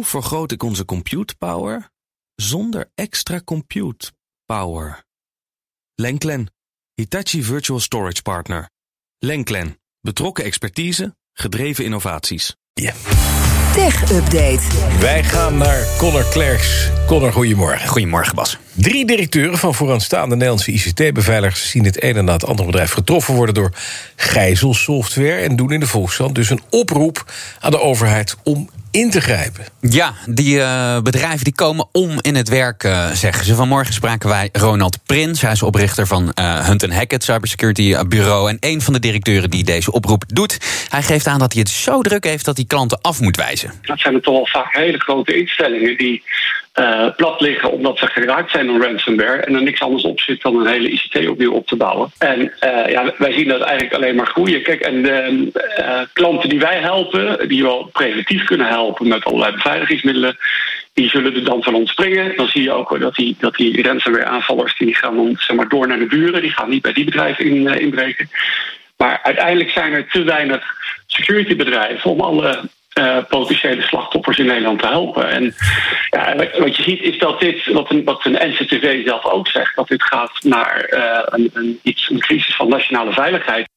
[0.00, 1.90] Hoe vergroot ik onze compute power
[2.34, 4.12] zonder extra compute
[4.46, 5.04] power?
[5.94, 6.52] Lenklen,
[6.94, 8.70] Hitachi Virtual Storage Partner.
[9.18, 12.56] Lenklen, betrokken expertise, gedreven innovaties.
[12.72, 12.92] Ja.
[13.72, 14.60] Tech Update.
[15.00, 16.90] Wij gaan naar Connor Klerks.
[17.06, 17.88] Connor, goedemorgen.
[17.88, 18.58] Goedemorgen, Bas.
[18.72, 21.70] Drie directeuren van vooraanstaande Nederlandse ICT-beveiligers...
[21.70, 23.72] zien het ene na het andere bedrijf getroffen worden door
[24.16, 25.40] gijzelsoftware...
[25.40, 29.64] en doen in de Volkskrant dus een oproep aan de overheid om in te grijpen.
[29.80, 33.54] Ja, die uh, bedrijven die komen om in het werk, uh, zeggen ze.
[33.54, 35.40] Vanmorgen spraken wij Ronald Prins.
[35.40, 38.48] Hij is oprichter van uh, Hunt Hackett Cybersecurity Bureau...
[38.50, 40.58] en een van de directeuren die deze oproep doet.
[40.88, 43.72] Hij geeft aan dat hij het zo druk heeft dat hij klanten af moet wijzen.
[43.82, 46.22] Dat zijn er toch al vaak hele grote instellingen die
[46.74, 50.42] uh, plat liggen omdat ze geraakt zijn door ransomware en er niks anders op zit
[50.42, 52.10] dan een hele ICT opnieuw op te bouwen.
[52.18, 54.62] En uh, ja, wij zien dat eigenlijk alleen maar groeien.
[54.62, 59.52] Kijk, en de uh, klanten die wij helpen, die wel preventief kunnen helpen met allerlei
[59.52, 60.36] beveiligingsmiddelen,
[60.92, 62.36] die zullen er dan van ons springen.
[62.36, 65.68] Dan zie je ook dat die, dat die ransomware aanvallers die gaan dan zeg maar,
[65.68, 68.30] door naar de buren, die gaan niet bij die bedrijven in, inbreken.
[68.96, 70.64] Maar uiteindelijk zijn er te weinig
[71.06, 72.60] securitybedrijven om alle
[72.98, 75.30] uh, potentiële slachtoffers in Nederland te helpen.
[75.30, 75.54] En
[76.10, 79.76] ja, wat je ziet is dat dit, wat een, wat een NCTV zelf ook zegt,
[79.76, 83.68] dat dit gaat naar uh, een, een, iets, een crisis van nationale veiligheid.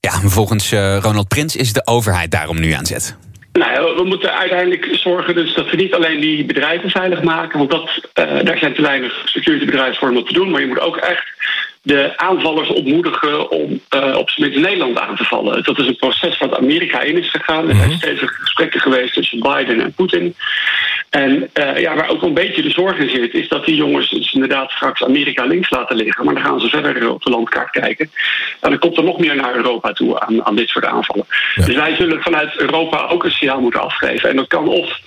[0.00, 3.16] Ja, volgens uh, Ronald Prins is de overheid daarom nu aan zet.
[3.52, 7.70] Nou, we moeten uiteindelijk zorgen dus dat we niet alleen die bedrijven veilig maken, want
[7.70, 8.08] dat,
[8.44, 11.24] daar zijn te weinig securitybedrijven voor om dat te doen, maar je moet ook echt
[11.82, 15.62] de aanvallers ontmoedigen om uh, op zijn minst Nederland aan te vallen.
[15.62, 17.68] Dat is een proces wat Amerika in is gegaan.
[17.68, 20.34] Er zijn stevige gesprekken geweest tussen Biden en Poetin.
[21.10, 24.10] En uh, ja, waar ook een beetje de zorg in zit, is dat die jongens
[24.10, 26.24] dus inderdaad straks Amerika links laten liggen.
[26.24, 28.10] Maar dan gaan ze verder op de landkaart kijken.
[28.60, 31.26] En dan komt er nog meer naar Europa toe aan, aan dit soort aanvallen.
[31.54, 31.64] Ja.
[31.64, 34.28] Dus wij zullen vanuit Europa ook een signaal moeten afgeven.
[34.28, 34.98] En dat kan of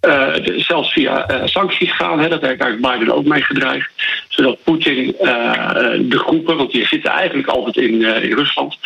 [0.00, 2.18] uh, zelfs via uh, sancties gaan.
[2.18, 3.90] Hè, dat heeft eigenlijk Biden ook mee gedreigd.
[4.28, 5.52] Zodat Poetin uh,
[6.00, 8.78] de groepen, want die zitten eigenlijk altijd in, in Rusland,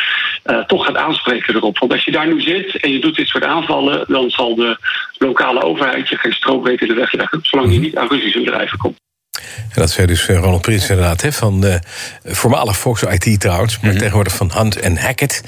[0.66, 1.78] toch gaat aanspreken erop.
[1.78, 4.76] Want als je daar nu zit en je doet dit soort aanvallen, dan zal de
[5.18, 8.78] lokale overheid je geen stroobreek in de weg leggen, zolang je niet aan Russische bedrijven
[8.78, 9.00] komt.
[9.42, 11.80] En dat zei dus Ronald Prins inderdaad, hè, van
[12.24, 13.98] voormalig Fox IT trouwens, maar mm -hmm.
[13.98, 15.42] tegenwoordig van Hunt Hackett.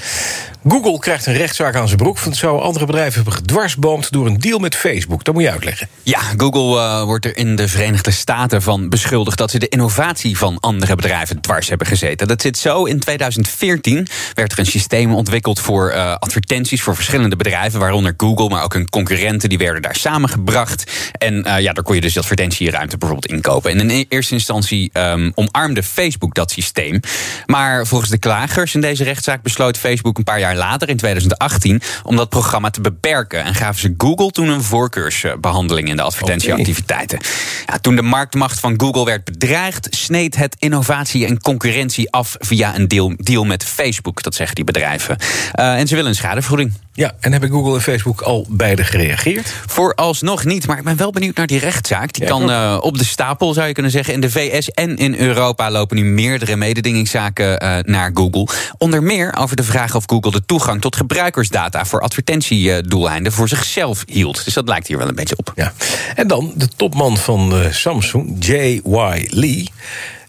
[0.67, 4.39] Google krijgt een rechtszaak aan zijn broek, want zou andere bedrijven hebben gedwarsboomd door een
[4.39, 5.23] deal met Facebook.
[5.23, 5.87] Dat moet je uitleggen.
[6.03, 10.37] Ja, Google uh, wordt er in de Verenigde Staten van beschuldigd dat ze de innovatie
[10.37, 12.27] van andere bedrijven dwars hebben gezeten.
[12.27, 12.85] Dat zit zo.
[12.85, 18.49] In 2014 werd er een systeem ontwikkeld voor uh, advertenties voor verschillende bedrijven, waaronder Google,
[18.49, 20.91] maar ook hun concurrenten, die werden daar samengebracht.
[21.11, 23.71] En uh, ja, daar kon je dus advertentieruimte bijvoorbeeld inkopen.
[23.71, 26.99] En in eerste instantie um, omarmde Facebook dat systeem.
[27.45, 31.81] Maar volgens de klagers in deze rechtszaak besloot Facebook een paar jaar later, in 2018,
[32.03, 33.43] om dat programma te beperken.
[33.43, 37.19] En gaven ze Google toen een voorkeursbehandeling in de advertentieactiviteiten.
[37.65, 42.75] Ja, toen de marktmacht van Google werd bedreigd, sneed het innovatie en concurrentie af via
[42.75, 44.23] een deal, deal met Facebook.
[44.23, 45.17] Dat zeggen die bedrijven.
[45.59, 46.73] Uh, en ze willen een schadevergoeding.
[46.95, 49.53] Ja, en hebben Google en Facebook al beide gereageerd?
[49.67, 52.13] Vooralsnog niet, maar ik ben wel benieuwd naar die rechtszaak.
[52.13, 54.13] Die ja, kan uh, op de stapel, zou je kunnen zeggen.
[54.13, 58.47] In de VS en in Europa lopen nu meerdere mededingingszaken uh, naar Google.
[58.77, 64.03] Onder meer over de vraag of Google de toegang tot gebruikersdata voor advertentiedoeleinden voor zichzelf
[64.05, 64.45] hield.
[64.45, 65.51] Dus dat lijkt hier wel een beetje op.
[65.55, 65.73] Ja.
[66.15, 69.27] En dan de topman van uh, Samsung, J.Y.
[69.29, 69.69] Lee.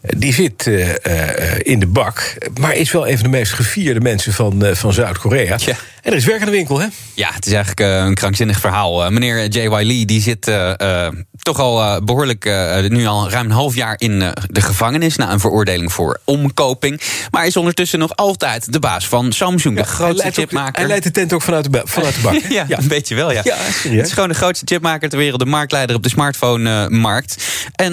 [0.01, 0.95] Die zit uh, uh,
[1.59, 4.93] in de bak, maar is wel een van de meest gevierde mensen van, uh, van
[4.93, 5.59] Zuid-Korea.
[5.61, 5.77] Ja.
[6.03, 6.87] En er is werk aan de winkel, hè?
[7.15, 9.11] Ja, het is eigenlijk een krankzinnig verhaal.
[9.11, 9.85] meneer J.Y.
[9.85, 10.51] Lee die zit
[11.47, 12.45] toch al behoorlijk,
[12.89, 15.17] nu al ruim een half jaar in de gevangenis...
[15.17, 17.01] na een veroordeling voor omkoping.
[17.31, 20.79] Maar is ondertussen nog altijd de baas van Samsung, ja, de grootste chipmaker.
[20.79, 23.33] Hij leidt de tent ook vanuit de, vanuit de bak, ja, ja, een beetje wel,
[23.33, 23.41] ja.
[23.45, 27.45] ja het is gewoon de grootste chipmaker ter wereld, de marktleider op de smartphone-markt.
[27.75, 27.93] en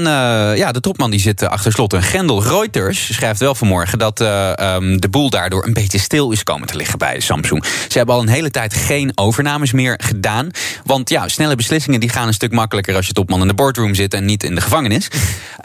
[0.56, 2.44] ja, de topman die zit achter slot een grendel.
[2.44, 6.76] Reuters schrijft wel vanmorgen dat um, de boel daardoor een beetje stil is komen te
[6.76, 7.66] liggen bij Samsung.
[7.88, 10.50] Ze hebben al een hele tijd geen overnames meer gedaan.
[10.86, 13.96] Want ja, snelle beslissingen die gaan een stuk makkelijker als je topman in de boardroom
[13.96, 15.08] zit en niet in de gevangenis.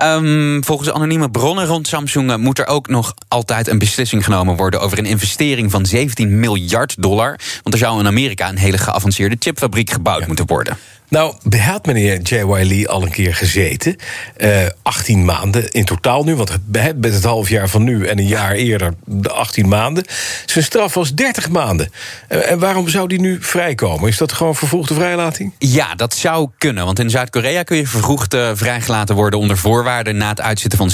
[0.03, 4.81] Um, volgens anonieme bronnen rond Samsung moet er ook nog altijd een beslissing genomen worden
[4.81, 7.39] over een investering van 17 miljard dollar.
[7.63, 10.27] Want er zou in Amerika een hele geavanceerde chipfabriek gebouwd ja.
[10.27, 10.77] moeten worden.
[11.09, 11.35] Nou,
[11.69, 12.65] had meneer J.Y.
[12.65, 13.97] Lee al een keer gezeten.
[14.37, 16.37] Uh, 18 maanden in totaal nu.
[16.37, 16.59] Want
[16.97, 20.05] met het half jaar van nu en een jaar eerder de 18 maanden.
[20.47, 21.93] Zijn straf was 30 maanden.
[22.29, 24.09] En waarom zou die nu vrijkomen?
[24.09, 25.53] Is dat gewoon vervroegde vrijlating?
[25.59, 26.85] Ja, dat zou kunnen.
[26.85, 30.91] Want in Zuid-Korea kun je vervroegd uh, vrijgelaten worden onder voorwaarden na het uitzitten van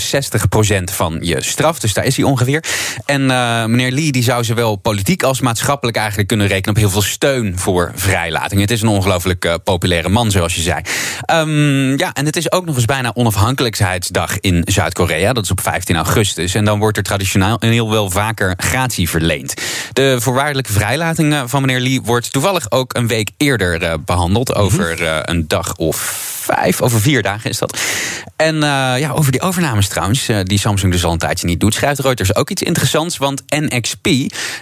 [0.80, 1.78] 60% van je straf.
[1.78, 2.64] Dus daar is hij ongeveer.
[3.04, 6.90] En uh, meneer Lee die zou zowel politiek als maatschappelijk eigenlijk kunnen rekenen op heel
[6.90, 8.60] veel steun voor vrijlating.
[8.60, 10.80] Het is een ongelooflijk populaire man, zoals je zei.
[11.32, 15.32] Um, ja, en het is ook nog eens bijna onafhankelijkheidsdag in Zuid-Korea.
[15.32, 16.54] Dat is op 15 augustus.
[16.54, 19.54] En dan wordt er traditioneel heel wel vaker gratie verleend.
[19.92, 24.54] De voorwaardelijke vrijlating van meneer Lee wordt toevallig ook een week eerder uh, behandeld.
[24.54, 27.78] Over uh, een dag of vijf, over vier dagen is dat.
[28.36, 28.60] En uh,
[28.98, 32.00] ja, over die overnames trouwens, uh, die Samsung dus al een tijdje niet doet, schrijft
[32.00, 33.16] Reuters ook iets interessants.
[33.16, 34.08] Want NXP,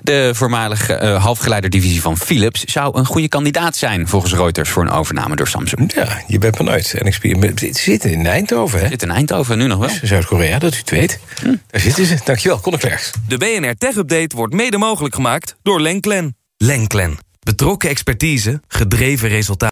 [0.03, 4.91] de voormalige uh, halfgeleiderdivisie van Philips, zou een goede kandidaat zijn volgens Reuters voor een
[4.91, 5.93] overname door Samsung.
[5.95, 6.95] Ja, je bent benieuwd.
[6.99, 7.25] NXP
[7.77, 8.89] zit in Eindhoven, hè?
[8.89, 9.91] Zit in Eindhoven, nu nog wel.
[10.03, 11.19] Zuid-Korea, dat u het weet.
[11.41, 11.55] Hm.
[11.71, 12.17] Daar zitten ze.
[12.25, 13.11] Dankjewel, Conor Klerks.
[13.29, 16.37] De BNR Tech Update wordt mede mogelijk gemaakt door Lenklen.
[16.57, 17.19] Lenklen.
[17.41, 19.72] Betrokken expertise, gedreven resultaten.